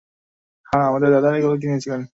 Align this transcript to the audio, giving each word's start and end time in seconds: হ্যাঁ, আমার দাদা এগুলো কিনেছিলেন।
হ্যাঁ, 0.65 0.85
আমার 0.87 1.01
দাদা 1.05 1.29
এগুলো 1.37 1.55
কিনেছিলেন। 1.61 2.01